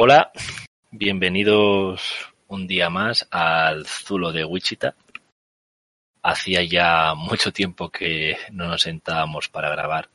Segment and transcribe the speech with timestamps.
[0.00, 0.30] Hola,
[0.92, 4.94] bienvenidos un día más al Zulo de Wichita.
[6.22, 10.08] Hacía ya mucho tiempo que no nos sentábamos para grabar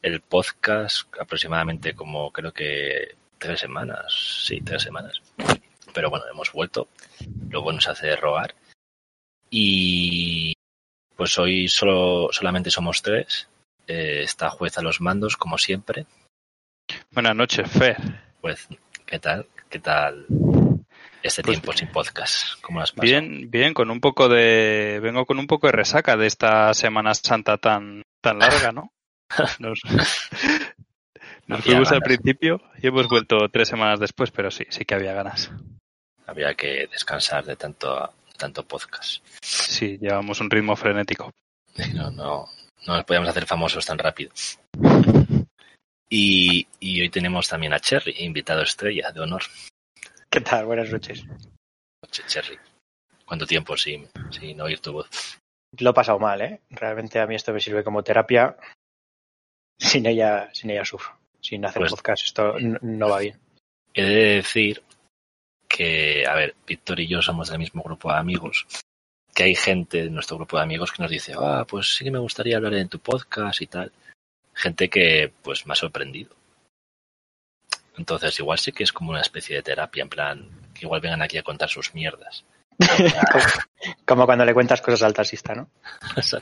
[0.00, 4.06] el podcast, aproximadamente como creo que tres semanas,
[4.46, 5.20] sí, tres semanas.
[5.92, 6.88] Pero bueno, hemos vuelto.
[7.50, 8.54] Lo bueno se hace rogar.
[9.50, 10.54] Y
[11.14, 13.50] pues hoy solo, solamente somos tres.
[13.86, 16.06] Eh, está juez a los mandos, como siempre.
[17.10, 17.98] Buenas noches, Fer.
[18.40, 18.66] Pues,
[19.14, 19.46] ¿qué tal?
[19.70, 20.26] ¿Qué tal
[21.22, 22.60] este Pues tiempo sin podcast?
[22.60, 23.08] ¿Cómo las pasado?
[23.08, 24.98] Bien, bien, con un poco de.
[25.00, 28.92] Vengo con un poco de resaca de esta Semana Santa tan, tan larga, ¿no?
[29.60, 29.80] Nos,
[31.62, 35.52] fuimos al principio y hemos vuelto tres semanas después, pero sí, sí que había ganas.
[36.26, 39.24] Había que descansar de tanto, tanto podcast.
[39.40, 41.30] Sí, llevamos un ritmo frenético.
[41.94, 42.48] No, no,
[42.86, 44.32] no nos podíamos hacer famosos tan rápido.
[46.08, 49.42] Y, y hoy tenemos también a Cherry, invitado estrella de honor.
[50.30, 50.66] ¿Qué tal?
[50.66, 51.24] Buenas noches.
[52.10, 52.58] Che- Cherry,
[53.24, 55.08] ¿cuánto tiempo sin, sin oír tu voz?
[55.78, 56.60] Lo he pasado mal, ¿eh?
[56.70, 58.56] Realmente a mí esto me sirve como terapia.
[59.78, 61.16] Sin ella, sin ella sufro.
[61.40, 63.40] Sin hacer Pues- podcast esto no va bien.
[63.92, 64.82] He de decir
[65.68, 68.66] que, a ver, Víctor y yo somos del mismo grupo de amigos,
[69.34, 72.10] que hay gente de nuestro grupo de amigos que nos dice, ah, pues sí que
[72.10, 73.92] me gustaría hablar en tu podcast y tal.
[74.54, 76.34] Gente que, pues, me ha sorprendido.
[77.96, 81.22] Entonces, igual sí que es como una especie de terapia, en plan, que igual vengan
[81.22, 82.44] aquí a contar sus mierdas.
[82.78, 83.08] como,
[84.06, 85.68] como cuando le cuentas cosas al taxista, ¿no?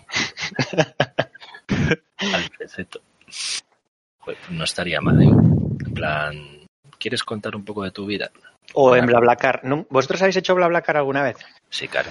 [2.19, 3.01] Al preceto.
[4.25, 5.27] Pues no estaría mal, ¿eh?
[5.27, 6.67] En plan,
[6.99, 8.31] ¿quieres contar un poco de tu vida?
[8.75, 9.07] O en.
[9.07, 9.65] BlaBlaCar.
[9.65, 11.37] ¿Nun- ¿Vosotros habéis hecho BlaBlaCar alguna vez?
[11.69, 12.11] Sí, claro.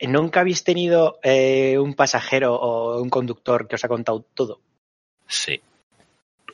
[0.00, 4.60] ¿Nunca habéis tenido eh, un pasajero o un conductor que os ha contado todo?
[5.26, 5.60] Sí.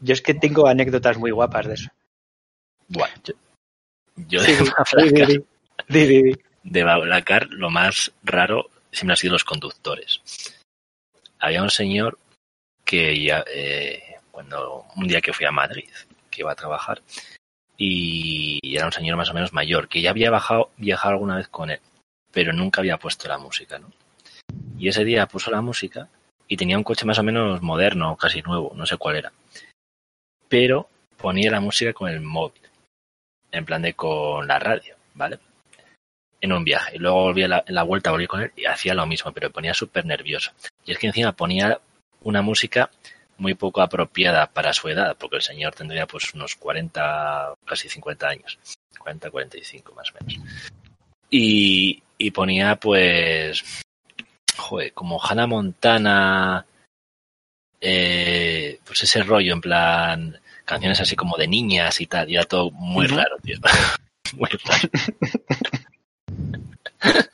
[0.01, 1.91] Yo es que tengo anécdotas muy guapas de eso.
[2.89, 3.35] Bueno, yo,
[4.17, 4.53] yo Sí,
[5.89, 10.21] de sí, de Bablacar, lo más raro siempre han sido los conductores.
[11.39, 12.19] Había un señor
[12.85, 15.89] que ya, eh, cuando un día que fui a Madrid,
[16.31, 17.03] que iba a trabajar,
[17.77, 21.49] y era un señor más o menos mayor, que ya había bajado, viajado alguna vez
[21.49, 21.81] con él,
[22.31, 23.91] pero nunca había puesto la música, ¿no?
[24.79, 26.09] Y ese día puso la música
[26.51, 29.33] y tenía un coche más o menos moderno, casi nuevo, no sé cuál era.
[30.49, 32.61] Pero ponía la música con el móvil,
[33.53, 35.39] en plan de con la radio, ¿vale?
[36.41, 36.97] en un viaje.
[36.97, 39.07] Y luego volví a la, en la vuelta a volver con él y hacía lo
[39.07, 40.53] mismo, pero ponía súper nervioso.
[40.85, 41.79] Y es que encima ponía
[42.23, 42.91] una música
[43.39, 48.29] muy poco apropiada para su edad, porque el señor tendría pues unos 40, casi 50
[48.29, 48.59] años.
[48.99, 50.43] 40, 45 más o menos.
[51.31, 53.85] Y, y ponía pues,
[54.61, 56.65] joder, como Hannah Montana,
[57.81, 62.45] eh, pues ese rollo en plan, canciones así como de niñas y tal, y era
[62.45, 63.59] todo muy raro, tío.
[64.37, 64.89] muy raro.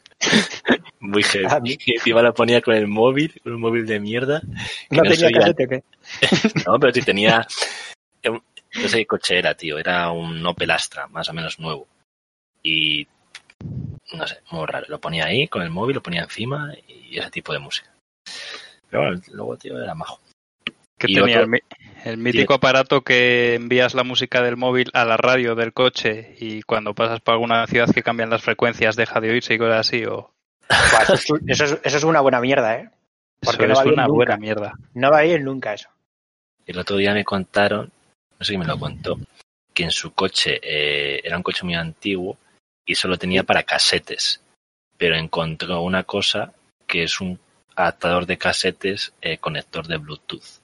[1.01, 1.47] Muy heavy.
[1.49, 4.41] A mí- Y encima la ponía con el móvil, con un móvil de mierda.
[4.91, 5.85] ¿No no tenía se oía- casete o qué?
[6.67, 7.47] No, pero sí tenía.
[8.25, 8.43] un-
[8.75, 9.79] No sé qué coche era, tío.
[9.79, 11.87] Era un Opel Astra, más o menos nuevo.
[12.63, 13.07] Y.
[14.13, 14.87] No sé, muy raro.
[14.89, 17.91] Lo ponía ahí con el móvil, lo ponía encima y ese tipo de música.
[18.89, 20.21] Pero bueno, luego, tío, era majo.
[20.99, 21.53] Que tenía otro-
[22.05, 26.63] el, mítico aparato que envías la música del móvil a la radio del coche y
[26.63, 30.05] cuando pasas por alguna ciudad que cambian las frecuencias deja de oírse y cosas así.
[30.07, 30.33] O...
[30.69, 32.91] Buah, Eso es, eso es- eso es una buena mierda, ¿eh?
[33.41, 34.15] Porque Eso no es va bien una nunca.
[34.15, 34.73] buena mierda.
[34.95, 35.89] No va bien nunca eso.
[36.65, 37.93] El otro día me contaron,
[38.39, 39.19] no sé quién me lo contó,
[39.75, 42.39] que en su coche eh, era un coche muy antiguo
[42.87, 44.41] y solo tenía para casetes.
[44.97, 46.55] Pero encontró una cosa
[46.87, 47.39] que es un
[47.75, 50.61] adaptador de casetes eh, conector de Bluetooth.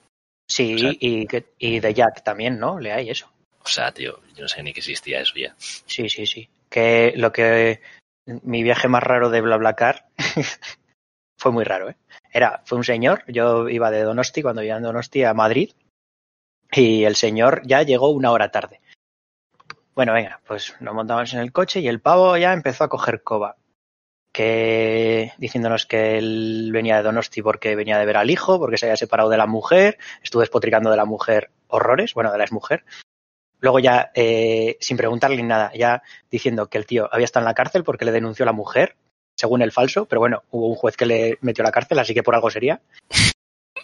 [0.49, 1.27] Sí, O sea- y,
[1.59, 2.79] y de Jack también, ¿no?
[2.79, 3.29] Le hay eso.
[3.63, 5.53] O sea, tío, yo no sé ni que existía eso ya.
[5.57, 6.49] Sí, sí, sí.
[6.69, 7.81] Que lo que
[8.25, 10.07] mi viaje más raro de BlaBlaCar
[11.37, 11.95] fue muy raro, ¿eh?
[12.31, 15.71] Era, fue un señor, yo iba de Donosti cuando iba en Donosti a Madrid
[16.71, 18.81] y el señor ya llegó una hora tarde.
[19.95, 23.21] Bueno, venga, pues nos montamos en el coche y el pavo ya empezó a coger
[23.21, 23.57] coba.
[24.33, 28.87] Que diciéndonos que él venía de Donosti porque venía de ver al hijo, porque se
[28.87, 32.83] había separado de la mujer, estuvo despotricando de la mujer horrores, bueno, de la exmujer.
[33.59, 36.01] Luego ya, eh, sin preguntarle nada, ya
[36.31, 38.97] diciendo que el tío había estado en la cárcel porque le denunció a la mujer,
[39.37, 42.15] según el falso, pero bueno, hubo un juez que le metió a la cárcel, así
[42.15, 42.81] que por algo sería.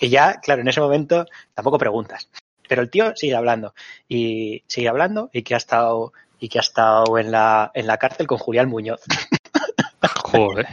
[0.01, 2.29] Y ya, claro, en ese momento tampoco preguntas.
[2.69, 3.73] Pero el tío sigue hablando
[4.07, 7.97] y sigue hablando y que ha estado y que ha estado en la, en la
[7.97, 9.01] cárcel con Julián Muñoz.
[10.23, 10.67] Joder.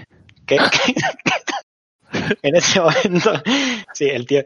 [0.46, 0.58] que-
[2.42, 3.32] en ese momento,
[3.92, 4.42] sí, el tío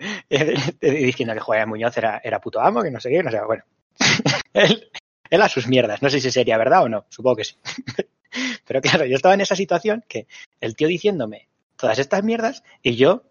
[0.80, 3.64] diciendo que Julián Muñoz era, era puto amo, que no sé qué, no sé, bueno.
[4.54, 6.02] Él a sus mierdas.
[6.02, 7.56] No sé si sería verdad o no, supongo que sí.
[8.66, 10.26] Pero claro, yo estaba en esa situación que
[10.60, 13.22] el tío diciéndome todas estas mierdas y yo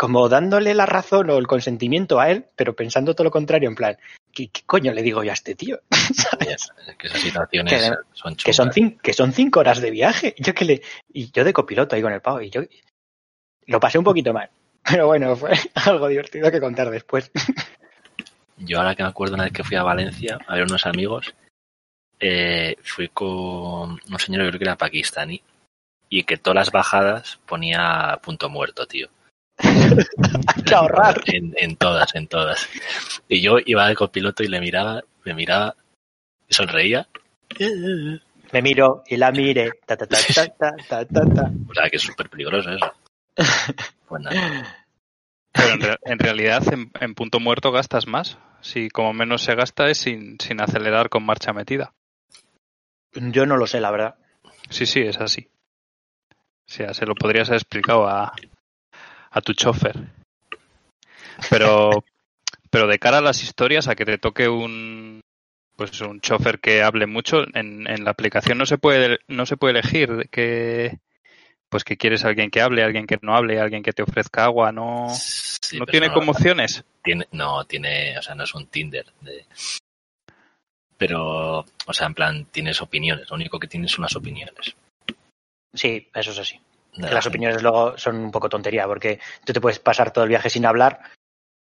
[0.00, 3.74] como dándole la razón o el consentimiento a él, pero pensando todo lo contrario, en
[3.74, 3.98] plan,
[4.32, 5.78] ¿qué, qué coño le digo yo a este tío?
[5.90, 6.72] ¿Sabes?
[6.96, 8.76] Que esas situaciones Que- son que son, chungas.
[8.94, 10.34] cin- que son cinco horas de viaje.
[10.38, 10.82] Yo que le,
[11.12, 12.62] y yo de copiloto ahí con el pavo, y yo
[13.66, 14.48] lo pasé un poquito mal.
[14.90, 17.30] Pero bueno, fue algo divertido que contar después.
[18.56, 21.34] Yo ahora que me acuerdo una vez que fui a Valencia a ver unos amigos,
[22.18, 25.42] eh, fui con un señor que creo que era pakistaní
[26.08, 29.10] y que todas las bajadas ponía punto muerto, tío.
[30.56, 31.20] Hay que ahorrar.
[31.26, 32.68] En, en todas, en todas.
[33.28, 35.74] Y yo iba de copiloto y le miraba, me miraba
[36.48, 37.06] y sonreía.
[38.52, 39.72] Me miro y la mire.
[39.86, 41.50] Ta, ta, ta, ta, ta, ta, ta, ta.
[41.68, 42.92] O sea que es súper peligroso eso.
[44.08, 44.76] Pues nada.
[45.52, 48.38] Pero en, re- en realidad en, en punto muerto gastas más.
[48.60, 51.92] Si como menos se gasta es sin, sin acelerar con marcha metida.
[53.12, 54.16] Yo no lo sé, la verdad.
[54.68, 55.48] Sí, sí, es así.
[56.32, 58.32] O sea, se lo podrías haber explicado a,
[59.30, 59.96] a tu chofer.
[61.48, 62.04] Pero,
[62.70, 65.20] pero de cara a las historias, a que te toque un
[65.76, 69.56] pues un chofer que hable mucho, en, en la aplicación no se puede no se
[69.56, 70.98] puede elegir que
[71.70, 74.72] pues que quieres alguien que hable, alguien que no hable, alguien que te ofrezca agua,
[74.72, 76.84] no, Sí, no tiene como opciones.
[77.02, 79.06] tiene, no tiene, o sea, no es un Tinder.
[79.20, 79.44] de-
[80.98, 83.30] pero, o sea, en plan, tienes opiniones.
[83.30, 84.74] Lo único que tienes son las opiniones.
[85.72, 86.60] Sí, eso es así.
[86.94, 87.28] Las gente.
[87.28, 90.66] opiniones luego son un poco tontería, porque tú te puedes pasar todo el viaje sin
[90.66, 91.00] hablar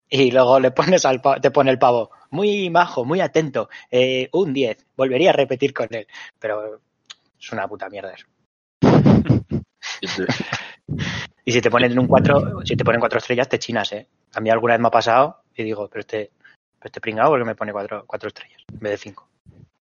[0.09, 4.53] y luego le pones al te pone el pavo muy majo, muy atento, eh, un
[4.53, 6.07] 10, volvería a repetir con él,
[6.39, 6.81] pero
[7.39, 8.27] es una puta mierda eso.
[11.47, 14.07] Y si te ponen un 4, si te ponen cuatro estrellas te chinas, eh.
[14.33, 16.31] A mí alguna vez me ha pasado y digo, pero este,
[16.79, 19.29] pero este pringado porque me pone cuatro, cuatro estrellas en vez de cinco.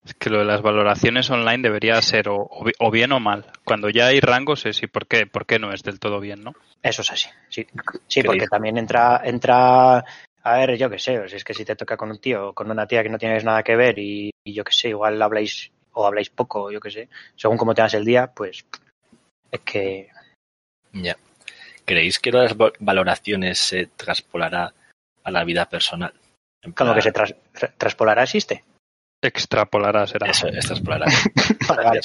[0.05, 3.19] Es que lo de las valoraciones online debería ser o, o bi- o bien o
[3.19, 3.45] mal.
[3.65, 6.43] Cuando ya hay rangos es y por qué, por qué no es del todo bien,
[6.43, 6.53] ¿no?
[6.81, 7.67] Eso es así, sí.
[8.07, 8.49] Sí, ¿Qué porque dijo?
[8.51, 9.97] también entra, entra,
[10.43, 12.49] a ver, yo qué sé, o si es que si te toca con un tío
[12.49, 14.89] o con una tía que no tienes nada que ver y, y yo qué sé,
[14.89, 18.65] igual habláis o habláis poco, yo qué sé, según cómo tengas el día, pues
[19.51, 20.07] es que
[20.93, 21.17] Ya.
[21.85, 24.73] ¿Creéis que las valoraciones se traspolará
[25.23, 26.13] a la vida personal?
[26.75, 28.63] Como que se tras- tra- traspolará existe.
[29.21, 30.27] Extrapolará será.
[30.31, 30.47] Eso.
[31.67, 31.99] Vale.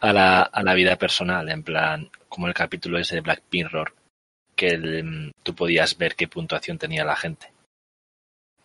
[0.00, 3.94] A la, a la vida personal, en plan, como el capítulo ese de Black Mirror,
[4.56, 7.52] que el, tú podías ver qué puntuación tenía la gente.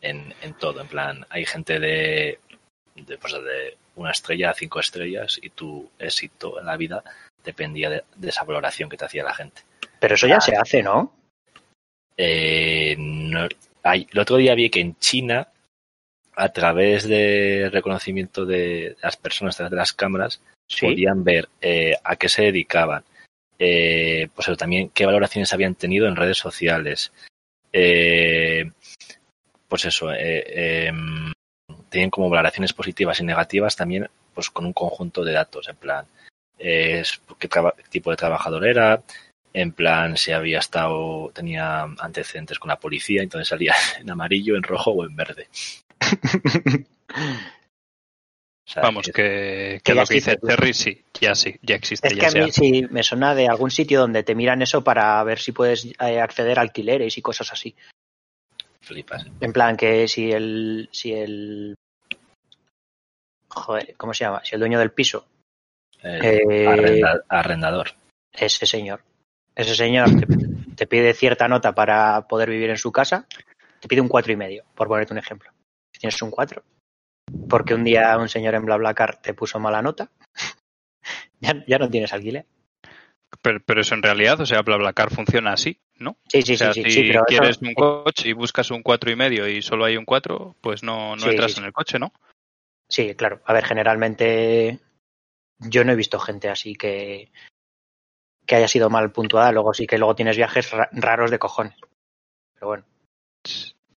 [0.02, 2.40] En, en todo, en plan, hay gente de,
[2.96, 7.04] de, pues, de una estrella a cinco estrellas y tu éxito en la vida
[7.44, 9.62] dependía de, de esa valoración que te hacía la gente.
[10.00, 11.14] Pero eso ya se hace, ¿no?
[12.16, 13.48] Eh, no-
[13.84, 15.48] hay- el otro día vi que en China,
[16.38, 20.86] a través de reconocimiento de las personas, a través de las cámaras, Sí.
[20.86, 23.04] podían ver eh, a qué se dedicaban,
[23.58, 27.12] eh, pues eso, también qué valoraciones habían tenido en redes sociales.
[27.74, 28.70] Eh,
[29.68, 31.32] pues eso, eh, em,
[31.90, 36.06] tienen como valoraciones positivas y negativas también, pues con un conjunto de datos, en plan,
[36.60, 37.50] eh, es- qué
[37.90, 39.02] tipo de trabajador era,
[39.54, 44.64] en plan si había estado, tenía antecedentes con la policía, entonces salía en amarillo, en
[44.64, 45.48] rojo o en verde.
[48.68, 50.36] O sea, Vamos, que, que que ya lo que dice.
[50.36, 52.06] Terry sí, ya sí, ya existe.
[52.10, 54.84] Es ya que a mí sí me suena de algún sitio donde te miran eso
[54.84, 57.74] para ver si puedes eh, acceder a alquileres y cosas así.
[58.82, 59.26] flipas.
[59.40, 61.76] En plan que si el si el
[63.48, 64.42] joder, ¿cómo se llama?
[64.44, 65.26] Si el dueño del piso,
[66.02, 67.92] El Eh, arrenda- arrendador.
[68.34, 69.02] ese señor,
[69.56, 70.28] ese señor te,
[70.76, 73.26] te pide cierta nota para poder vivir en su casa,
[73.80, 75.52] te pide un cuatro y medio, por ponerte un ejemplo.
[76.00, 76.64] Tienes un cuatro,
[77.50, 80.10] porque un día un señor en BlaBlaCar te puso mala nota,
[81.40, 82.46] ya, ya no tienes alquiler.
[83.42, 86.18] Pero, pero eso en realidad, o sea, BlaBlaCar funciona así, ¿no?
[86.30, 89.12] Sí, sí, o sea, sí, si sí, eso- quieres un coche y buscas un cuatro
[89.12, 92.00] y medio y solo hay un cuatro, pues no, no Sí, entras en el coche,
[92.00, 92.14] ¿no?
[92.90, 93.42] Sí, claro.
[93.46, 94.80] A ver, generalmente
[95.60, 97.32] yo no he visto gente así que,
[98.46, 99.52] que haya sido mal puntuada.
[99.52, 101.76] Luego sí que luego tienes viajes ra- raros de cojones.
[102.54, 102.86] Pero bueno.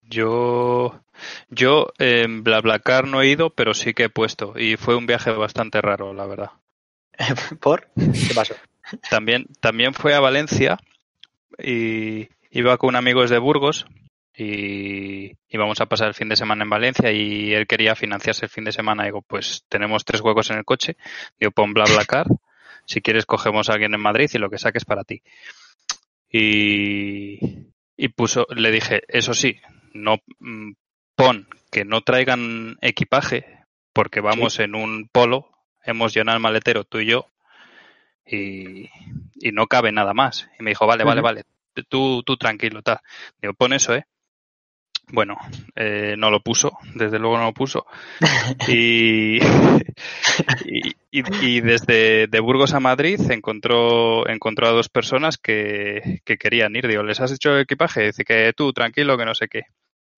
[0.08, 1.02] Yo,
[1.50, 5.30] yo en BlaBlaCar no he ido, pero sí que he puesto y fue un viaje
[5.30, 6.50] bastante raro, la verdad.
[7.60, 7.88] ¿Por?
[7.94, 8.54] ¿Qué pasó?
[9.10, 10.78] También, también fue a Valencia
[11.58, 13.84] y iba con amigos de Burgos
[14.34, 18.50] y íbamos a pasar el fin de semana en Valencia y él quería financiarse el
[18.50, 19.04] fin de semana.
[19.04, 20.96] Digo, pues tenemos tres huecos en el coche.
[21.38, 22.26] Digo, pon BlaBlaCar.
[22.86, 25.22] Si quieres cogemos a alguien en Madrid y lo que saques para ti.
[26.30, 27.38] Y,
[27.98, 29.60] y puso, le dije, eso sí,
[29.92, 30.73] no mm,
[31.14, 35.50] pon que no traigan equipaje, porque vamos en un polo,
[35.85, 37.26] hemos llenado el maletero tú y yo,
[38.25, 38.90] y,
[39.35, 40.49] y no cabe nada más.
[40.59, 41.45] Y me dijo, vale, vale, vale,
[41.88, 43.00] tú, tú tranquilo, tal.
[43.40, 44.07] Digo, pon eso, ¿eh?
[45.10, 45.36] Bueno,
[45.74, 47.86] eh, no lo puso, desde luego no lo puso.
[48.68, 49.38] Y,
[50.64, 56.36] y, y- y desde de Burgos a Madrid encontró, encontró a dos personas que, que
[56.36, 56.86] querían ir.
[56.88, 58.06] Digo, ¿les has hecho el equipaje?
[58.06, 59.62] Dice que tú, tranquilo, que no sé qué.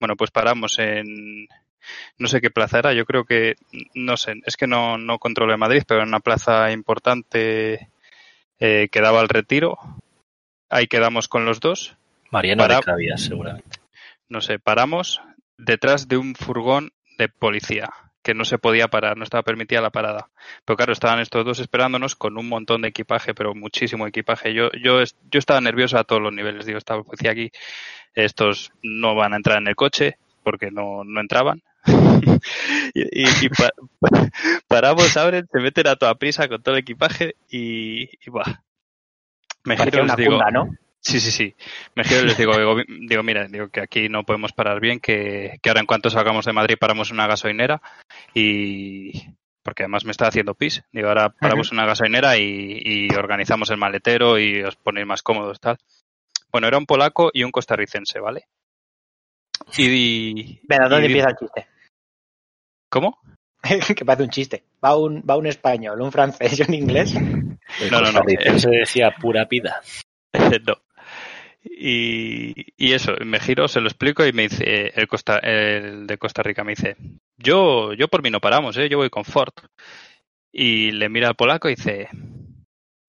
[0.01, 1.47] Bueno, pues paramos en,
[2.19, 3.55] no sé qué plaza era, yo creo que,
[3.95, 7.89] no sé, es que no, no controlo de Madrid, pero en una plaza importante
[8.59, 9.79] eh, que daba al retiro.
[10.69, 11.97] Ahí quedamos con los dos
[12.31, 13.80] Mariano Para- de Clavías, seguramente.
[14.31, 15.21] No sé, paramos
[15.59, 17.91] detrás de un furgón de policía
[18.23, 20.29] que no se podía parar, no estaba permitida la parada.
[20.65, 24.53] Pero claro, estaban estos dos esperándonos con un montón de equipaje, pero muchísimo equipaje.
[24.55, 26.67] Yo, yo, yo estaba nervioso a todos los niveles.
[26.67, 27.51] Digo, esta policía aquí,
[28.15, 31.63] estos no van a entrar en el coche porque no, no entraban.
[32.95, 33.73] y y- y pa-
[34.69, 38.45] paramos, abren, se meten a toda prisa con todo el equipaje y, y buah.
[39.65, 40.75] Me Parecía giro y una les digo, cunda, ¿no?
[41.03, 41.55] Sí, sí, sí.
[41.95, 42.77] Me giro y les digo, digo,
[43.09, 46.45] digo, mira, digo que aquí no podemos parar bien, que, que ahora en cuanto salgamos
[46.45, 47.81] de Madrid paramos una gasolinera
[48.35, 49.13] y
[49.63, 50.83] porque además me está haciendo pis.
[50.93, 55.59] Digo, ahora paramos una gasolinera y, y organizamos el maletero y os ponéis más cómodos,
[55.61, 55.79] tal.
[56.53, 58.45] Bueno, era un polaco y un costarricense, ¿vale?
[59.79, 61.67] Y, y- Venga, ¿dónde y- empieza el chiste?
[62.91, 63.19] ¿Cómo?
[63.97, 64.65] que parece un chiste.
[64.85, 67.15] Va un, va un español, un francés y un inglés.
[67.15, 68.21] El No, no, no.
[68.23, 69.81] costarricense decía pura vida.
[70.67, 70.75] no.
[71.65, 76.17] Y, y eso, me giro, se lo explico y me dice, el, Costa, el de
[76.19, 76.97] Costa Rica me dice,
[77.37, 78.89] yo, yo por mí no paramos, ¿eh?
[78.89, 79.53] yo voy con Ford.
[80.53, 82.09] Y le mira al polaco y dice,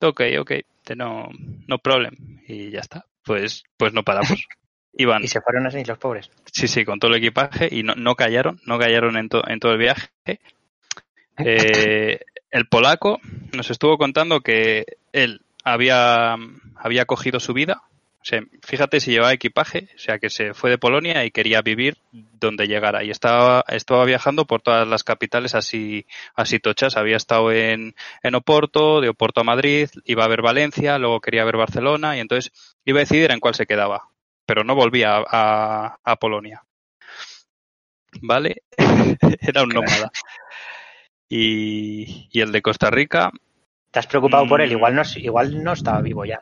[0.02, 0.52] ok, ok,
[0.96, 1.30] no,
[1.68, 2.16] no problem.
[2.48, 4.46] Y ya está, pues, pues no paramos.
[4.94, 6.30] Iban, Y se fueron así los pobres.
[6.52, 9.60] sí, sí, con todo el equipaje y no, no callaron, no callaron en, to- en
[9.60, 10.10] todo el viaje.
[11.38, 12.20] Eh,
[12.52, 13.20] el polaco
[13.54, 16.36] nos estuvo contando que él había,
[16.76, 17.82] había cogido su vida.
[18.22, 21.62] O sea, fíjate si llevaba equipaje, o sea, que se fue de Polonia y quería
[21.64, 23.04] vivir donde llegara.
[23.04, 26.98] Y estaba, estaba viajando por todas las capitales así, así tochas.
[26.98, 31.44] Había estado en, en Oporto, de Oporto a Madrid, iba a ver Valencia, luego quería
[31.46, 32.52] ver Barcelona y entonces
[32.86, 34.04] iba a decidir en cuál se quedaba.
[34.46, 36.64] Pero no volvía a, a- a Polonia.
[38.22, 38.64] ¿Vale?
[39.42, 40.12] Era un nómada.
[41.30, 43.32] Y, y el de Costa Rica,
[43.92, 44.70] ¿Te has preocupado por él?
[44.70, 44.74] Mm.
[44.74, 46.42] Igual no, igual no estaba vivo ya.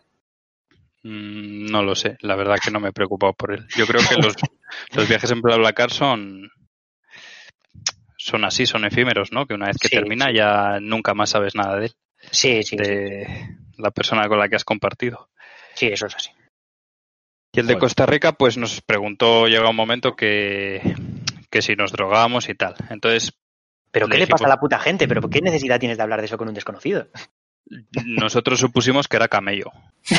[1.04, 3.66] Mm, No lo sé, la verdad que no me he preocupado por él.
[3.78, 4.36] Yo creo que los,
[4.94, 6.50] los viajes en BlaBlaCar son
[8.18, 9.46] son así, son efímeros, ¿no?
[9.48, 10.34] Que una vez que Sí, termina sí.
[10.36, 11.94] ya nunca más sabes nada de él,
[12.32, 12.78] Sí, sí, sí.
[12.78, 15.30] de la persona con la que has compartido.
[15.74, 16.32] Sí, eso es así.
[17.54, 17.78] Y el de.
[17.78, 20.82] Costa Rica, pues nos preguntó, llega un momento que,
[21.50, 22.76] que si nos drogábamos y tal.
[22.90, 23.34] Entonces,
[23.92, 25.08] ¿Pero Le qué le dijimos- pasa a la puta gente?
[25.08, 27.08] ¿Pero qué necesidad tienes de hablar de eso con un desconocido?
[28.06, 29.72] Nosotros supusimos que era camello.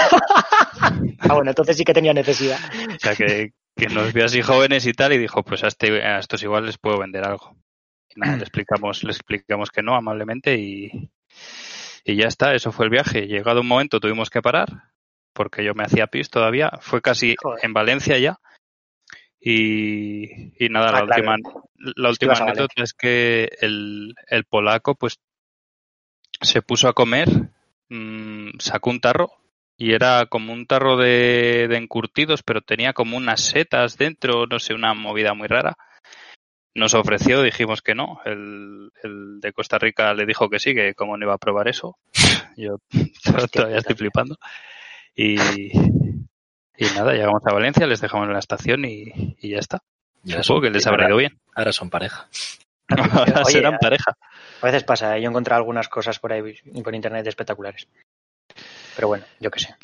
[1.22, 2.58] Ah, bueno, entonces sí que tenía necesidad.
[2.94, 6.02] O sea, que, que nos vio así jóvenes y tal, y dijo, pues a, este,
[6.02, 7.54] a estos igual les puedo vender algo.
[8.08, 11.10] Y nada, le explicamos, le explicamos que no, amablemente, y,
[12.04, 13.26] y ya está, eso fue el viaje.
[13.26, 14.68] Llegado un momento tuvimos que parar,
[15.34, 17.62] porque yo me hacía pis todavía, fue casi Joder.
[17.64, 18.38] en Valencia ya.
[19.38, 21.32] Y, y nada, Ah, la claro.
[21.34, 21.36] última,
[21.96, 25.18] la última anécdota es que el, el polaco, pues,
[26.40, 27.28] se puso a comer,
[27.88, 29.30] mm, sacó un tarro
[29.76, 34.58] y era como un tarro de, de encurtidos, pero tenía como unas setas dentro, no
[34.58, 35.76] sé, una movida muy rara.
[36.74, 38.20] Nos ofreció, dijimos que no.
[38.24, 41.66] El, el de Costa Rica le dijo que sí, que cómo no iba a probar
[41.68, 41.96] eso.
[42.56, 42.76] Yo
[43.52, 44.36] todavía estoy flipando.
[45.16, 45.36] Y,
[45.76, 49.82] y nada, llegamos a Valencia, les dejamos en la estación y, y ya está.
[50.22, 51.38] Ya Supongo son- que les habrá ido bien.
[51.54, 52.28] Ahora son pareja.
[53.44, 54.16] Oye, serán pareja.
[54.62, 55.20] A veces pasa, ¿eh?
[55.22, 57.86] yo he encontrado algunas cosas por ahí por internet espectaculares.
[58.96, 59.74] Pero bueno, yo qué sé.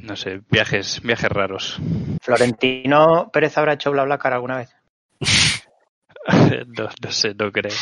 [0.00, 1.78] No sé, viajes, viajes raros.
[2.22, 4.74] ¿Florentino Pérez habrá hecho BlaBlaCar alguna vez?
[6.66, 7.72] no, no sé, no creo.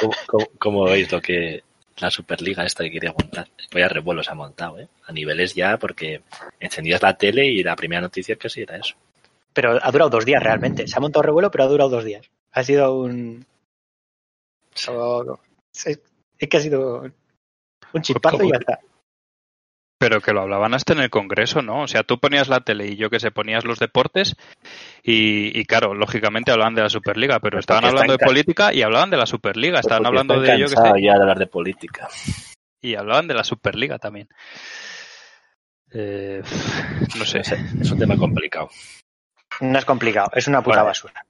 [0.00, 1.62] ¿Cómo, cómo- cómo veis lo que
[1.98, 3.46] la Superliga esta que quería montar?
[3.72, 4.88] Vaya revuelos ha montado, ¿eh?
[5.06, 6.22] A niveles ya, porque
[6.60, 8.94] encendías la tele y la primera noticia que sí era eso.
[9.52, 10.88] Pero ha durado dos días realmente.
[10.88, 12.28] Se ha montado revuelo, pero ha durado dos días.
[12.54, 13.44] Ha sido un...
[14.74, 16.00] Es
[16.38, 17.04] es que ha sido
[17.92, 18.80] un chispazo y ya está.
[19.98, 21.82] Pero que lo hablaban hasta en el Congreso, ¿no?
[21.82, 24.36] O sea, tú ponías la tele y yo que sé, ponías los deportes
[25.02, 29.10] y, y claro, lógicamente hablaban de la Superliga, pero estaban hablando de política y hablaban
[29.10, 32.08] de la Superliga, estaban Porque hablando de yo que sé, ya de hablar de política.
[32.82, 34.28] y hablaban de la Superliga también.
[35.92, 36.42] Eh,
[37.16, 37.40] no sé.
[37.40, 38.68] Es un tema complicado.
[39.60, 41.24] No es complicado, es una puta basura.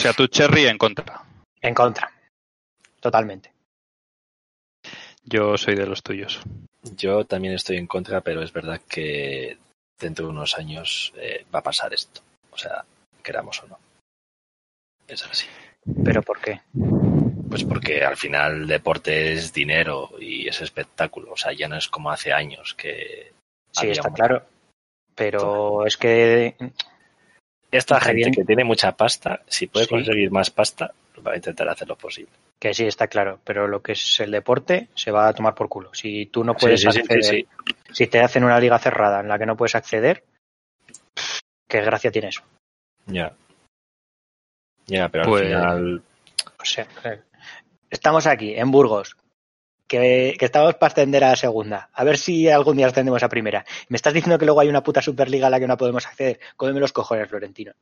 [0.00, 1.22] Sea, tu Cherry en contra.
[1.60, 2.10] En contra.
[3.00, 3.52] Totalmente.
[5.24, 6.40] Yo soy de los tuyos.
[6.96, 9.58] Yo también estoy en contra, pero es verdad que
[9.98, 12.22] dentro de unos años eh, va a pasar esto.
[12.50, 12.84] O sea,
[13.22, 13.78] queramos o no.
[15.06, 15.46] Es así.
[16.04, 16.60] ¿Pero por qué?
[17.48, 21.32] Pues porque al final el deporte es dinero y es espectáculo.
[21.32, 23.32] O sea, ya no es como hace años que.
[23.72, 24.46] Sí, está un- claro.
[25.14, 26.54] Pero es que
[27.70, 29.90] Esta gente que tiene mucha pasta, si puede Sí.
[29.90, 30.92] conseguir más pasta,
[31.26, 32.32] va a intentar hacer lo posible.
[32.58, 35.68] Que sí, está claro, pero lo que es el deporte se va a tomar por
[35.68, 35.94] culo.
[35.94, 37.46] Si tú no puedes Sí, sí, sí, acceder,
[37.92, 40.24] si te hacen una liga cerrada en la que no puedes acceder,
[41.68, 42.42] ¿qué gracia tiene eso?
[43.06, 43.32] Ya.
[44.86, 45.48] Ya, pero Pues- al
[45.78, 46.02] final.
[46.58, 46.86] O sea,
[47.90, 49.16] estamos aquí, en Burgos,
[49.90, 51.90] que, que estamos para ascender a segunda.
[51.92, 53.64] A ver si algún día ascendemos a primera.
[53.88, 56.38] Me estás diciendo que luego hay una puta Superliga a la que no podemos acceder.
[56.56, 57.72] Cómeme los cojones, Florentino.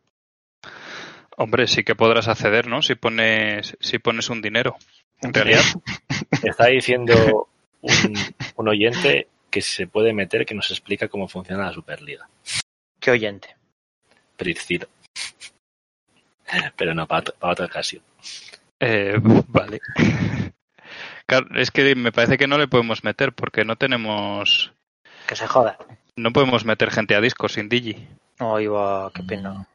[1.37, 2.81] Hombre, sí que podrás acceder, ¿no?
[2.81, 4.77] Si pones, si pones un dinero.
[5.21, 5.61] En realidad,
[6.43, 7.49] Está diciendo
[7.83, 8.15] un,
[8.57, 12.27] un oyente que se puede meter, que nos explica cómo funciona la Superliga.
[12.99, 13.55] Qué oyente.
[14.35, 14.89] Priscilo.
[16.75, 18.03] Pero no, para, para otra ocasión.
[18.81, 19.79] eh, vale.
[21.29, 24.73] Claro, es que me parece que no le podemos meter porque no tenemos,
[25.27, 25.77] Que se joda.
[26.17, 28.09] no podemos meter gente a disco sin Digi.
[28.41, 29.67] Oh, iba, qué pena.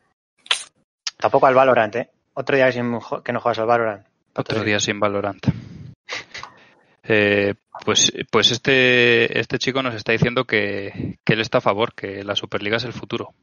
[1.18, 2.10] Tampoco al Valorant, ¿eh?
[2.34, 4.08] Otro día sin que no juegas al Valorant.
[4.36, 5.46] Otro día sin Valorant.
[7.06, 11.94] Eh, pues, pues este, este chico nos está diciendo que, que él está a favor,
[11.94, 13.34] que la Superliga es el futuro.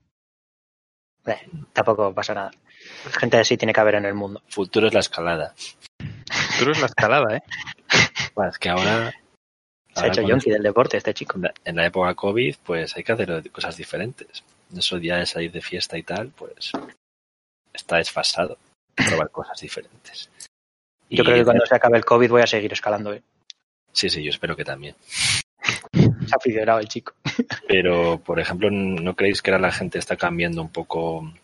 [1.27, 2.51] Eh, tampoco pasa nada.
[3.19, 4.41] Gente así tiene que haber en el mundo.
[4.49, 5.55] Futuro es la escalada.
[6.53, 7.43] Futuro es la escalada, ¿eh?
[8.41, 9.13] Bueno, es que ahora.
[9.95, 11.37] Se ha hecho yonki del deporte este chico.
[11.37, 14.43] en la- en la época COVID, pues hay que hacer cosas diferentes.
[14.75, 16.73] Esos días de salir de fiesta y tal, pues
[17.75, 18.57] está desfasado.
[18.95, 20.31] Probar cosas diferentes.
[21.11, 23.13] Yo Y- creo que cuando se acabe el COVID voy a seguir escalando.
[23.13, 23.23] ¿eh?
[23.93, 24.97] Sí, sí, yo espero que también.
[25.93, 27.13] Se ha aficionado el chico.
[27.69, 31.39] Pero, por ejemplo, ¿no creéis que ahora la gente está cambiando un poco, un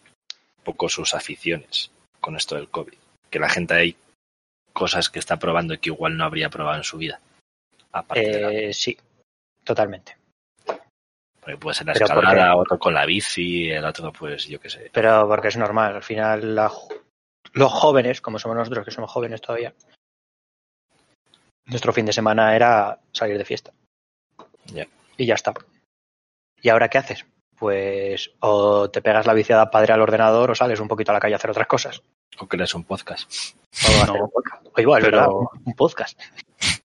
[0.64, 1.90] poco sus aficiones
[2.23, 2.97] con esto del COVID?
[3.29, 3.97] Que la gente hay
[4.77, 7.19] cosas que está probando y que igual no habría probado en su vida.
[7.93, 8.97] La- Eh, sí,
[9.65, 10.17] totalmente.
[11.41, 12.59] porque puede ser la pero ¿por escalada, qué?
[12.59, 14.91] otro con la bici, el otro, pues yo qué sé.
[14.93, 15.95] Pero porque es normal.
[15.97, 16.71] Al final, la
[17.53, 19.73] los jóvenes, como somos nosotros, que somos jóvenes todavía,
[21.67, 23.73] nuestro fin de semana era salir de fiesta.
[25.17, 25.55] Y ya está.
[26.61, 27.25] ¿Y ahora qué haces?
[27.59, 31.21] Pues o te pegas la viciada padre al ordenador o sales un poquito a la
[31.21, 32.03] calle a hacer otras cosas.
[32.39, 33.31] O creas un podcast.
[34.03, 34.25] O No.
[34.25, 34.67] un podcast.
[34.75, 35.33] O igual, Pero- ¿verdad?
[35.65, 36.21] Un podcast.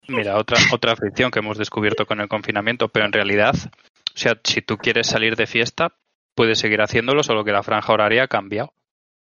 [0.08, 4.34] Mira, otra, otra afición que hemos descubierto con el confinamiento, pero en realidad, o sea,
[4.42, 5.92] si tú quieres salir de fiesta,
[6.34, 8.72] puedes seguir haciéndolo, solo que la franja horaria ha cambiado.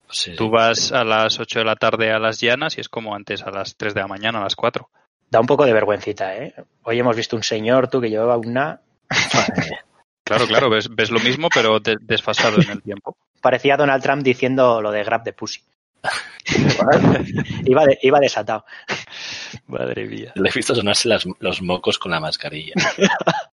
[0.10, 0.50] Sí, Tú sí.
[0.50, 3.52] vas a las 8 de la tarde a las llanas y es como antes, a
[3.52, 4.89] las 3 de la mañana, a las 4.
[5.30, 6.54] Da un poco de vergüencita, ¿eh?
[6.84, 8.82] Hoy hemos visto un señor, tú, que llevaba una...
[10.24, 13.17] Claro, claro, ves, ves lo mismo, pero de- desfasado en el tiempo.
[13.41, 15.62] Parecía Donald Trump diciendo lo de grab de pussy.
[17.65, 18.65] iba, de- iba desatado.
[19.67, 20.31] Madre mía.
[20.35, 22.73] Le he visto sonarse las- los mocos con la mascarilla.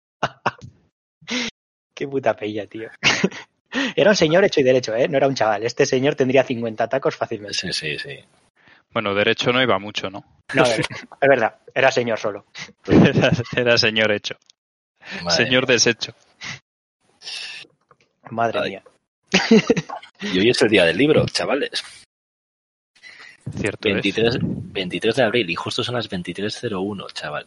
[1.94, 2.88] Qué puta pella, tío.
[3.96, 5.08] Era un señor hecho y derecho, ¿eh?
[5.08, 5.64] No era un chaval.
[5.64, 7.56] Este señor tendría 50 tacos fácilmente.
[7.58, 8.20] Sí, sí, sí.
[8.92, 10.24] Bueno, derecho no iba mucho, ¿no?
[10.54, 11.56] No, es es verdad.
[11.74, 12.46] Era señor solo.
[12.86, 14.36] Era, era señor hecho.
[15.24, 16.14] Madre señor deshecho.
[18.30, 18.70] Madre Ay.
[18.70, 18.82] mía.
[20.20, 21.82] Y hoy es el día del libro, chavales.
[23.52, 23.94] Cierto es.
[23.94, 27.46] 23, 23 de abril y justo son las 23.01, chaval.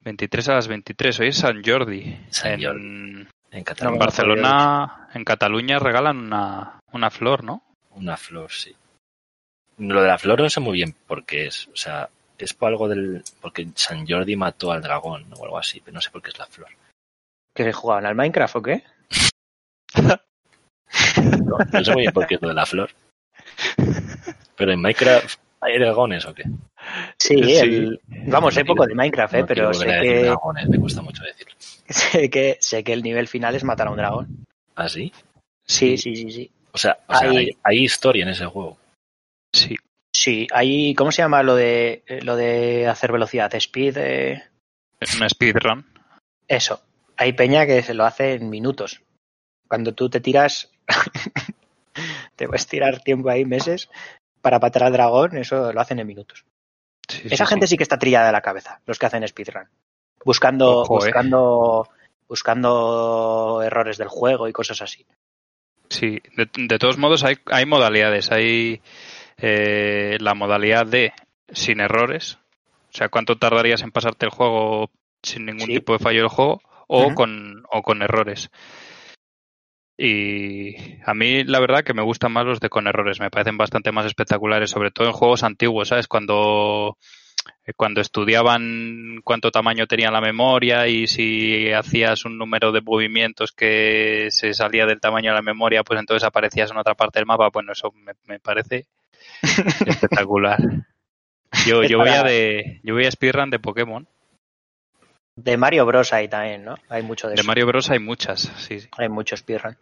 [0.00, 1.20] 23 a las 23.
[1.20, 2.16] Hoy es San Jordi.
[2.30, 3.28] San en, Jordi.
[3.50, 7.62] en Cataluña, Barcelona, en Cataluña regalan una, una flor, ¿no?
[7.96, 8.74] una flor, sí.
[9.78, 11.68] Lo de la flor no sé muy bien por qué es.
[11.68, 13.22] O sea, es por algo del.
[13.40, 16.38] Porque San Jordi mató al dragón o algo así, pero no sé por qué es
[16.38, 16.68] la flor.
[17.54, 18.84] ¿Que se jugaban al Minecraft o qué?
[21.16, 22.90] No, no sé muy bien por qué es lo de la flor.
[24.56, 26.44] Pero en Minecraft, ¿hay dragones o qué?
[27.18, 27.56] Sí, Sí.
[27.58, 29.40] el- vamos, sé No poco quiero- de Minecraft, ¿eh?
[29.40, 31.54] No pero sé que, dragones, me cuesta mucho decirlo.
[31.88, 34.44] sé, que, sé que el nivel final es matar a un dragón.
[34.74, 35.12] ¿Ah, sí?
[35.66, 36.50] Sí, sí, sí, sí.
[36.72, 38.76] O sea, o sea, Hay- hay, hay historia en ese juego.
[39.52, 39.76] Sí.
[40.14, 43.54] Sí, hay, ¿cómo se llama lo de lo de hacer velocidad?
[43.54, 44.42] Speed, eh,
[45.16, 45.84] Una speedrun.
[46.48, 46.80] eso.
[47.18, 49.02] Hay peña que se lo hace en minutos.
[49.68, 50.70] Cuando tú te tiras,
[52.36, 53.88] te vas a tirar tiempo ahí, meses,
[54.40, 56.44] para matar al dragón, eso lo hacen en minutos.
[57.08, 57.72] Sí, Esa sí, gente sí.
[57.72, 59.68] sí que está trillada de la cabeza, los que hacen speedrun.
[60.24, 61.06] Buscando, Ojo, eh.
[61.06, 61.88] buscando,
[62.28, 65.06] buscando errores del juego y cosas así.
[65.88, 68.32] Sí, de, de todos modos hay, hay modalidades.
[68.32, 68.82] Hay
[69.38, 71.12] eh, la modalidad de
[71.52, 72.38] sin errores,
[72.92, 74.90] o sea, cuánto tardarías en pasarte el juego
[75.22, 78.50] sin ningún tipo de fallo del juego, o, con, o con errores.
[79.98, 83.56] Y a mí la verdad que me gustan más los de con errores, me parecen
[83.56, 86.06] bastante más espectaculares, sobre todo en juegos antiguos, ¿sabes?
[86.06, 86.98] Cuando,
[87.66, 93.52] eh, cuando estudiaban cuánto tamaño tenía la memoria y si hacías un número de movimientos
[93.52, 97.26] que se salía del tamaño de la memoria, pues entonces aparecías en otra parte del
[97.26, 98.86] mapa, bueno, eso me, me parece
[99.86, 100.58] espectacular.
[101.66, 104.06] Yo, yo voy a de, yo voy a speedrun de Pokémon.
[105.36, 106.12] De Mario Bros.
[106.12, 106.76] hay también, ¿no?
[106.88, 107.46] Hay mucho de, De eso.
[107.46, 108.88] Mario Bros hay muchas, sí, sí.
[108.96, 109.76] Hay mucho speedrun.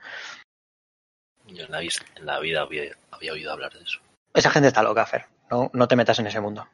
[1.47, 4.01] Yo en la, en la vida había, había oído hablar de eso.
[4.33, 5.27] Esa gente está loca, Fer.
[5.51, 6.67] No, no te metas en ese mundo.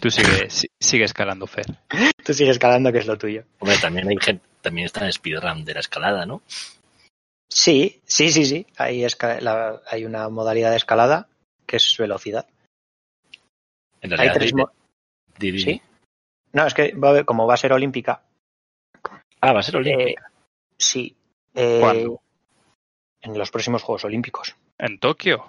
[0.00, 1.66] Tú sigue, si- sigue escalando, Fer.
[2.24, 3.44] Tú sigues escalando, que es lo tuyo.
[3.58, 6.42] Hombre, también hay gente, también está en speedrun de la escalada, ¿no?
[7.50, 8.66] Sí, sí, sí, sí.
[8.76, 9.04] Hay,
[9.40, 11.28] la- hay una modalidad de escalada
[11.66, 12.46] que es velocidad.
[14.02, 14.72] En Hay realidad, tres di- mo-
[15.38, 15.82] ¿Sí?
[16.52, 18.22] No, es que va a haber- como va a ser olímpica,
[19.40, 20.30] Ah, va a ser olímpica.
[20.78, 21.14] sí.
[21.54, 22.20] eh, ¿Cuándo?
[23.22, 24.56] En los próximos Juegos Olímpicos.
[24.78, 25.44] En Tokio.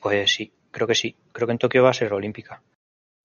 [0.00, 1.14] Pues sí, creo que sí.
[1.32, 2.62] Creo que en Tokio va a ser olímpica.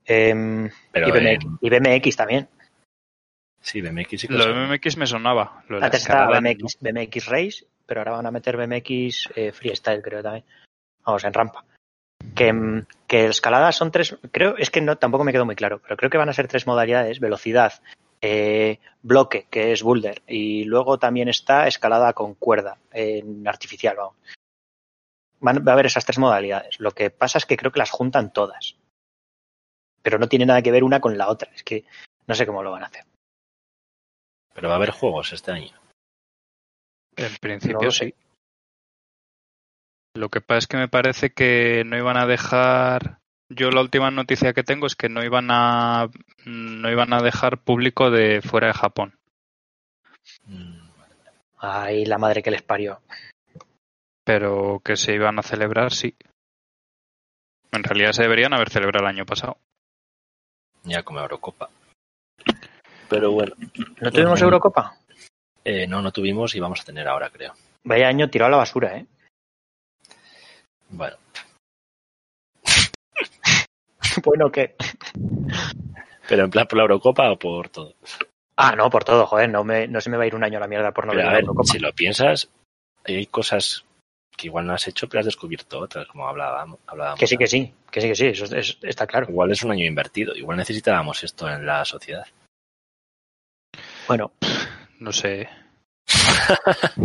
[0.06, 2.50] Em, pero y, BMX, en- y BMX también.
[3.62, 4.54] sí, BMX sí que Lo de.
[4.54, 5.64] BMX me sonaba.
[5.70, 9.52] Lo de la Antes estaba BMX, BMX Race, pero ahora van a meter BMX eh,
[9.54, 10.46] Freestyle, creo también.
[11.06, 11.66] Vamos, en rampa.
[12.36, 15.80] Que, mm, que escalada son tres, creo, es que no, tampoco me quedó muy claro,
[15.80, 17.74] pero creo que van a ser tres modalidades, velocidad,
[18.22, 24.16] eh, bloque, que es boulder, y luego también está escalada con cuerda, en artificial, vamos.
[25.42, 26.80] Van, va a haber esas tres modalidades.
[26.80, 28.78] Lo que pasa es que creo que las juntan todas.
[30.02, 31.52] Pero no tiene nada que ver una con la otra.
[31.54, 31.84] Es que
[32.28, 33.04] no sé cómo lo van a hacer.
[34.54, 35.74] Pero va a haber juegos este año.
[37.18, 38.06] En principio No sí.
[38.06, 38.16] sé.
[40.16, 43.18] Lo que pasa es que me parece que no iban a dejar.
[43.50, 46.08] Yo la última noticia que tengo es que no iban a
[46.46, 49.16] no iban a dejar público de fuera de Japón.
[50.46, 50.80] Mm,
[51.58, 53.00] Ay, la madre que les parió.
[54.26, 56.16] pero que se iban a celebrar, sí.
[57.72, 59.58] En realidad se deberían haber celebrado el año pasado.
[60.84, 61.70] Ya como Eurocopa.
[63.10, 63.56] Pero bueno,
[64.00, 64.42] ¿No tuvimos.
[64.42, 64.96] Eurocopa?
[65.66, 67.54] eh, no, no tuvimos y vamos a tener ahora, creo.
[67.84, 69.06] Vaya año tirado a la basura, ¿eh?
[70.94, 71.18] Bueno,
[74.24, 74.76] bueno, ¿qué?
[76.28, 77.96] pero en plan por la Eurocopa o por todo.
[78.56, 80.58] Ah, no, por todo, joder, no, me, no se me va a ir un año
[80.58, 81.72] a la mierda por no Pero ver a la ver, Eurocopa.
[81.72, 82.50] si lo piensas,
[83.04, 83.84] hay cosas
[84.38, 86.80] que igual no has hecho, pero has descubierto otras, como hablábamos.
[86.88, 89.28] hablábamos Que sí, que sí, que sí, que sí, eso es- está claro.
[89.30, 92.26] Igual es un año invertido, igual necesitábamos esto en la sociedad.
[94.08, 94.32] Bueno,
[95.00, 95.50] No sé.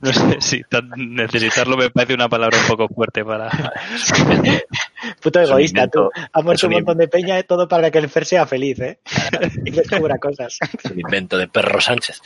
[0.00, 3.50] no sé si tan- necesitarlo me parece una palabra un poco fuerte para.
[5.20, 6.10] puto egoísta, tú.
[6.32, 8.98] Ha muerto un montón de peña, eh, todo para que el Fer sea feliz, ¿eh?
[9.64, 10.58] y descubra cosas.
[10.60, 12.20] es un invento de Perro Sánchez.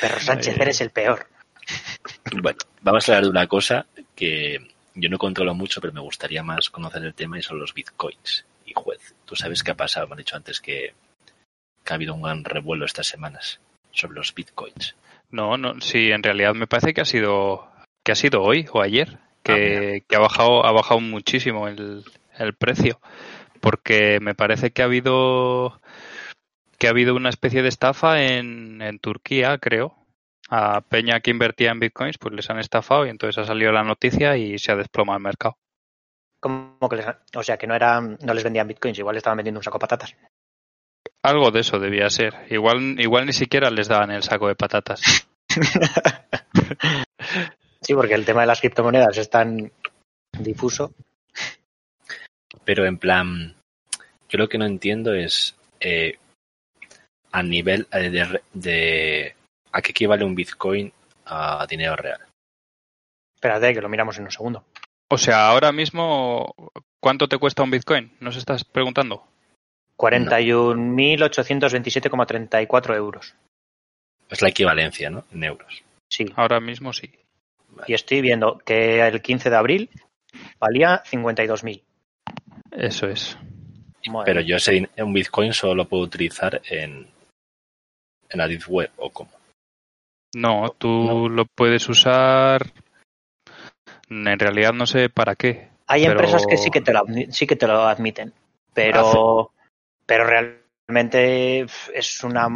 [0.00, 1.26] Perro Sánchez, eres el peor.
[2.40, 4.58] Bueno, vamos a hablar de una cosa que
[4.94, 8.44] yo no controlo mucho, pero me gustaría más conocer el tema y son los bitcoins.
[8.64, 10.94] Y juez, tú sabes qué ha pasado, me han dicho antes que,
[11.84, 13.60] que ha habido un gran revuelo estas semanas
[13.96, 14.94] sobre los bitcoins.
[15.30, 17.68] No, no, sí, en realidad me parece que ha sido
[18.04, 22.04] que ha sido hoy o ayer Ah, que, que ha bajado ha bajado muchísimo el,
[22.38, 23.00] el precio
[23.60, 25.80] porque me parece que ha habido
[26.78, 29.94] que ha habido una especie de estafa en, en Turquía, creo.
[30.48, 33.82] A Peña que invertía en bitcoins, pues les han estafado y entonces ha salido la
[33.82, 35.56] noticia y se ha desplomado el mercado.
[36.38, 39.38] Como que les, o sea, que no eran, no les vendían bitcoins, igual le estaban
[39.38, 40.14] vendiendo un saco de patatas.
[41.26, 42.46] Algo de eso debía ser.
[42.50, 45.26] Igual, igual ni siquiera les daban el saco de patatas.
[47.82, 49.70] Sí, porque el tema de las criptomonedas es tan
[50.36, 50.92] difuso.
[52.64, 53.54] Pero en plan,
[54.28, 56.18] yo lo que no entiendo es eh,
[57.30, 59.36] a nivel eh, de, de
[59.70, 60.92] a qué equivale un bitcoin
[61.26, 62.20] a dinero real.
[63.36, 64.64] Espérate, que lo miramos en un segundo.
[65.08, 66.52] O sea, ahora mismo,
[66.98, 68.10] ¿cuánto te cuesta un bitcoin?
[68.18, 69.28] ¿Nos estás preguntando?
[69.98, 73.34] 41.827,34 euros.
[74.28, 75.24] Es la equivalencia, ¿no?
[75.32, 75.82] En euros.
[76.10, 76.26] Sí.
[76.36, 77.10] Ahora mismo sí.
[77.86, 79.90] Y estoy viendo que el 15 de abril
[80.58, 81.82] valía 52.000.
[82.72, 83.38] Eso es.
[84.08, 87.08] Madre Pero yo ese un bitcoin solo lo puedo utilizar en,
[88.28, 89.30] en la deep web o como.
[90.34, 92.70] No, tú lo puedes usar.
[94.08, 95.70] En realidad no sé para qué.
[95.88, 98.32] Hay pero- empresas que sí que te lo, sí que te lo admiten,
[98.74, 99.50] pero,
[100.06, 102.48] pero realmente es una,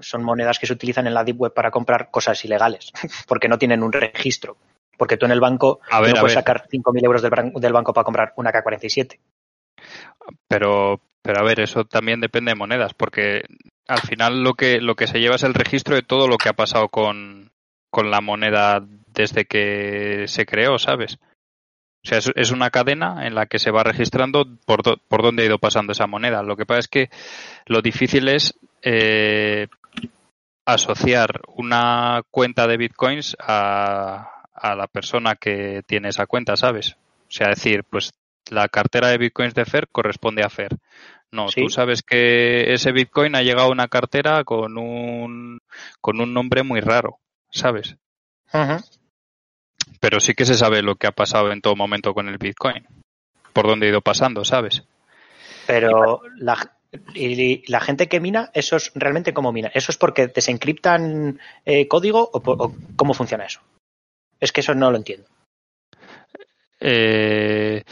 [0.00, 2.92] son monedas que se utilizan en la Deep Web para comprar cosas ilegales,
[3.28, 4.56] porque no tienen un registro.
[4.98, 6.42] Porque tú en el banco A ver, no puedes ver.
[6.42, 9.18] sacar 5.000 euros del, del banco para comprar una K-47.
[10.48, 13.42] Pero, pero a ver, eso también depende de monedas, porque
[13.88, 16.48] al final lo que, lo que se lleva es el registro de todo lo que
[16.48, 17.52] ha pasado con,
[17.90, 21.18] con la moneda desde que se creó, ¿sabes?
[22.06, 25.22] O sea, es, es una cadena en la que se va registrando por, do- por
[25.22, 26.44] dónde ha ido pasando esa moneda.
[26.44, 27.10] Lo que pasa es que
[27.66, 29.66] lo difícil es eh,
[30.64, 36.92] asociar una cuenta de bitcoins a, a la persona que tiene esa cuenta, ¿sabes?
[37.28, 38.12] O sea, decir, pues
[38.50, 40.76] la cartera de bitcoins de Fer corresponde a Fer.
[41.32, 41.62] No, Sí.
[41.62, 45.58] tú sabes que ese bitcoin ha llegado a una cartera con un,
[46.00, 47.18] con un nombre muy raro,
[47.50, 47.96] ¿sabes?
[48.54, 48.76] Ujú.
[50.00, 52.86] Pero sí que se sabe lo que ha pasado en todo momento con el bitcoin.
[53.52, 54.82] Por dónde ha ido pasando, ¿sabes?
[55.66, 56.76] Pero la,
[57.14, 59.70] y la gente que mina, ¿eso es realmente cómo mina?
[59.74, 63.60] ¿Eso es porque desencriptan eh, código o, cómo funciona eso?
[64.40, 65.26] Es que eso no lo entiendo.
[66.80, 67.82] Eh,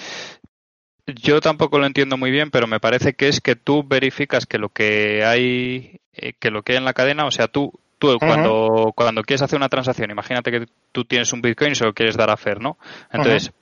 [1.06, 4.58] yo tampoco lo entiendo muy bien, pero me parece que es que tú verificas que
[4.58, 8.16] lo que hay, eh, que lo que hay en la cadena, o sea, tú, tú
[8.18, 11.92] cuando, cuando quieres hacer una transacción, imagínate que tú tienes un Bitcoin y se lo
[11.94, 12.76] quieres dar a Fer, ¿no?
[13.12, 13.52] Entonces,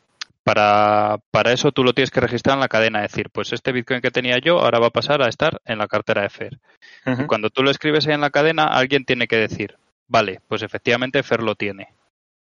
[0.45, 3.71] para, para eso tú lo tienes que registrar en la cadena, es decir, pues este
[3.73, 6.59] Bitcoin que tenía yo ahora va a pasar a estar en la cartera de Fer.
[7.29, 9.77] Cuando tú lo escribes ahí en la cadena, alguien tiene que decir,
[10.09, 11.89] vale, pues efectivamente Fer lo tiene.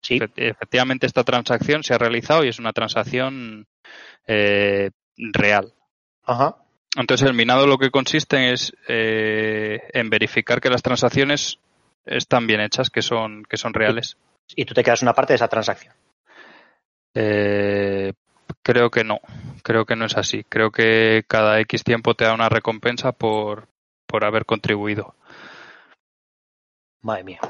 [0.03, 3.67] Sí, Efe- Efectivamente, esta transacción se ha realizado y es una transacción
[4.27, 5.73] eh, real.
[6.25, 6.57] ajá.
[6.99, 11.59] Entonces, el minado lo que consiste es eh, en verificar que las transacciones
[12.07, 14.17] están bien hechas, que son, que son reales.
[14.55, 15.95] Y tú te quedas una parte de esa transacción.
[17.15, 18.13] Eh,
[18.63, 19.21] creo que no,
[19.63, 20.45] creo que no es así.
[20.45, 23.69] Creo que cada X tiempo te da una recompensa por,
[24.07, 25.15] por haber contribuido.
[27.03, 27.41] Madre mía.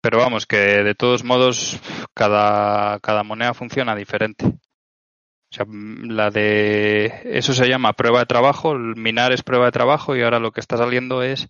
[0.00, 1.80] Pero vamos, que de todos modos
[2.14, 4.46] cada, cada moneda funciona diferente.
[4.46, 9.72] O sea, la de eso se llama prueba de trabajo, el minar es prueba de
[9.72, 11.48] trabajo y ahora lo que está saliendo es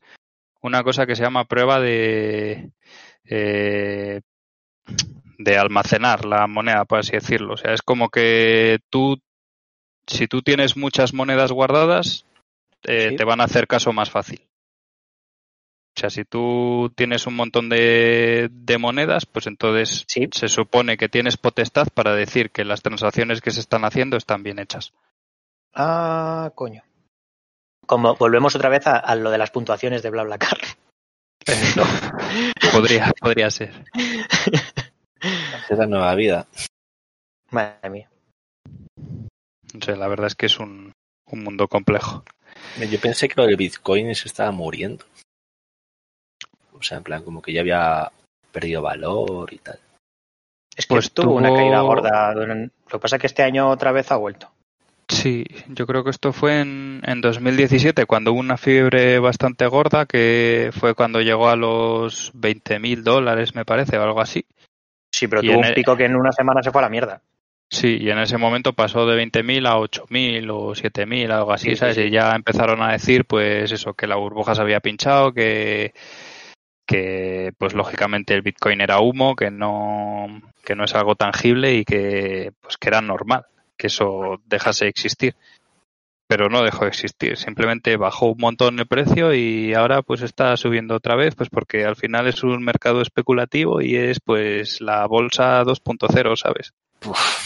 [0.67, 2.71] una cosa que se llama prueba de
[3.25, 4.21] eh,
[5.39, 7.55] de almacenar la moneda, por así decirlo.
[7.55, 9.19] O sea, es como que tú,
[10.07, 12.25] si tú tienes muchas monedas guardadas,
[12.85, 13.17] eh, Sí.
[13.17, 14.41] te van a hacer caso más fácil.
[15.97, 20.29] O sea, si tú tienes un montón de, de monedas, pues entonces Sí.
[20.31, 24.43] se supone que tienes potestad para decir que las transacciones que se están haciendo están
[24.43, 24.93] bien hechas.
[25.75, 26.83] Ah, coño.
[27.87, 30.59] Como volvemos otra vez a, a lo de las puntuaciones de BlaBlaCar.
[32.73, 33.73] Podría, podría ser.
[35.69, 36.47] Es la nueva vida.
[37.51, 38.11] Madre mía.
[39.73, 40.93] No sé, la verdad es que es un,
[41.31, 42.25] un mundo complejo.
[42.91, 45.05] Yo pensé que lo del Bitcoin se estaba muriendo.
[46.73, 48.11] O sea, en plan, como que ya había
[48.53, 49.79] perdido valor y tal.
[50.77, 52.35] Es que Pues tuvo una caída gorda.
[52.35, 54.51] Lo que pasa es que este año otra vez ha vuelto.
[55.09, 60.05] Sí, yo creo que esto fue en, en 2017, cuando hubo una fiebre bastante gorda,
[60.07, 64.45] que fue cuando llegó a los 20.000 dólares, me parece, o algo así.
[65.13, 66.89] Sí, pero Y tuvo un el- pico que en una semana se fue a la
[66.89, 67.23] mierda.
[67.71, 71.71] Sí, y en ese momento pasó de 20.000 a 8.000 o 7.000, algo así, Sí,
[71.71, 71.97] sí, ¿sabes?
[71.97, 72.03] sí.
[72.03, 75.93] Y ya empezaron a decir, pues eso, que la burbuja se había pinchado, que,
[76.87, 81.85] que pues lógicamente el Bitcoin era humo, que no, que no es algo tangible y
[81.85, 85.35] que, pues que era normal que eso dejase de existir.
[86.29, 90.57] Pero no dejó de existir, simplemente bajó un montón el precio y ahora pues está
[90.57, 95.07] subiendo otra vez, pues porque al final es un mercado especulativo y es pues la
[95.07, 96.73] bolsa 2.0, ¿sabes?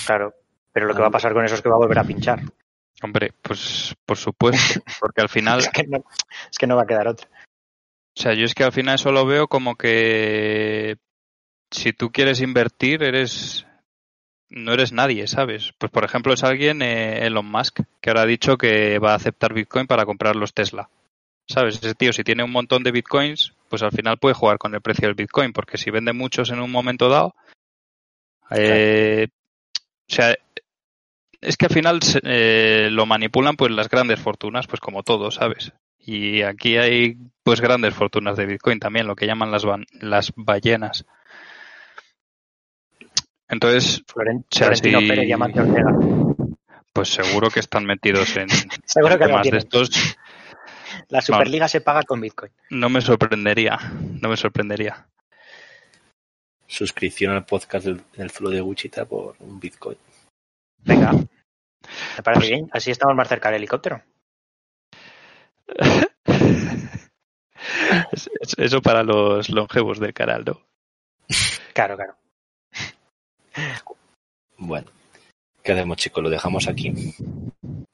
[0.07, 0.33] Claro.
[0.73, 2.41] Pero lo que va a pasar con eso es que va a volver a pinchar.
[3.03, 6.05] Hombre, pues por supuesto, porque al final, Es que no,
[6.51, 7.29] es que no va a quedar otra.
[7.29, 10.97] o sea, yo es que al final eso lo veo como que
[11.71, 13.67] si tú quieres invertir, eres
[14.51, 15.73] no eres nadie, ¿sabes?
[15.79, 19.17] Pues por ejemplo es alguien, eh, Elon Musk, que ahora ha dicho que va a
[19.17, 20.91] aceptar Bitcoin para comprar los Tesla.
[21.47, 21.77] ¿Sabes?
[21.83, 24.81] Ese tío, si tiene un montón de Bitcoins, pues al final puede jugar con el
[24.81, 27.35] precio del Bitcoin, porque si vende muchos en un momento dado,
[28.51, 29.29] eh,
[30.09, 30.37] o sea,
[31.41, 35.73] es que al final eh, lo manipulan pues las grandes fortunas, pues como todo, ¿sabes?
[35.99, 39.65] Y aquí hay pues grandes fortunas de Bitcoin también, lo que llaman las,
[40.01, 41.05] las ballenas.
[43.51, 45.93] Entonces, Floren- sea, Florentino si- Pérez y Amancio Ortega.
[46.93, 48.49] pues seguro que están metidos en,
[48.87, 50.17] Seguro que temas de estos.
[51.09, 52.53] La Superliga se paga con Bitcoin.
[52.71, 53.79] No me sorprendería,
[54.21, 55.07] no me sorprendería.
[56.67, 59.97] Suscripción al podcast del, del Flow de Wichita por un Bitcoin.
[60.85, 61.13] Venga.
[61.13, 62.69] Me parece bien.
[62.73, 64.03] Así estamos más cerca del helicóptero.
[68.13, 70.61] Es- es- Eso para los longevos del canal, ¿no?
[71.75, 72.15] Claro, claro.
[74.59, 74.87] Bueno,
[75.63, 76.23] ¿qué hacemos, chicos?
[76.23, 76.93] Lo dejamos aquí.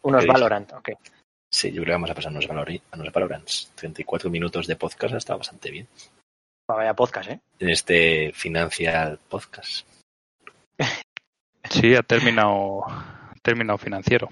[0.02, 0.26] Unos.
[0.26, 0.90] Valorant, ok.
[1.50, 3.72] Sí, yo creo que vamos a a Valori- a los Valorants.
[3.76, 5.86] 34 minutos de podcast está bastante bien.
[6.68, 7.40] Vaya podcast, ¿eh?
[7.60, 9.86] En este Financial Podcast.
[11.68, 14.28] Sí, ha terminado, ha terminado financiero.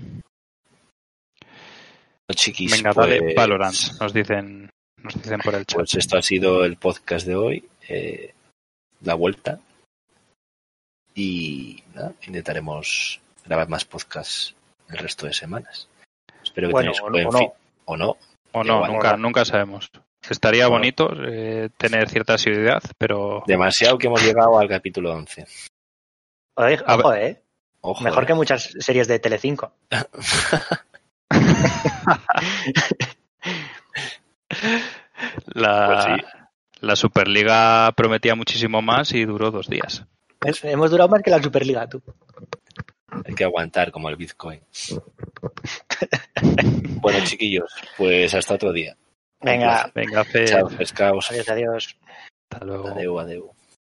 [2.33, 4.71] Chiquis, Venga, dale, pues- Valorant, nos dicen,
[5.03, 5.79] nos dicen por el chat.
[5.79, 7.69] Pues esto ha sido el podcast de hoy.
[7.89, 8.33] eh,
[9.03, 9.59] la vuelta.
[11.15, 14.55] Y nada, intentaremos grabar más podcasts
[14.89, 15.89] el resto de semanas.
[16.43, 17.39] Espero que Bueno, tenéis o buen no, o no.
[17.39, 17.49] fin.
[17.87, 18.17] O no.
[18.53, 18.93] o no, igual.
[18.93, 19.91] nunca, nunca sabemos.
[20.29, 20.81] Estaría Bueno.
[20.81, 25.47] bonito eh, tener cierta asiduidad, pero Demasiado que hemos llegado al capítulo 11.
[26.57, 26.85] Oye, ver.
[26.87, 27.43] ojo, ¿eh?
[27.81, 28.27] Ojo, Mejor eh.
[28.27, 29.73] que muchas series de Telecinco.
[35.55, 36.27] la, Pues sí.
[36.81, 40.05] la Superliga prometía muchísimo más y duró dos días.
[40.45, 40.65] ¿Ves?
[40.65, 42.03] Hemos durado más que la Superliga, tú.
[43.25, 44.61] Hay que aguantar como el Bitcoin.
[47.01, 48.97] bueno, chiquillos, pues hasta otro día.
[49.41, 51.31] Venga, Venga, Chao, pescados.
[51.31, 51.97] adiós, adiós.
[52.51, 52.89] hasta luego.
[52.89, 53.55] Adeu, adeu.